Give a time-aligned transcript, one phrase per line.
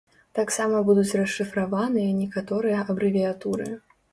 [0.37, 3.71] Таксама будуць расшыфраваныя некаторыя абрэвіятуры.